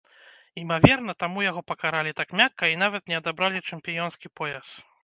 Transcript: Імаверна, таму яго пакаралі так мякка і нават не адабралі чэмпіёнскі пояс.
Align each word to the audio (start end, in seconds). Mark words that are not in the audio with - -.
Імаверна, 0.61 1.15
таму 1.23 1.43
яго 1.49 1.61
пакаралі 1.73 2.15
так 2.23 2.35
мякка 2.43 2.73
і 2.73 2.81
нават 2.87 3.03
не 3.13 3.21
адабралі 3.21 3.67
чэмпіёнскі 3.69 4.37
пояс. 4.43 4.67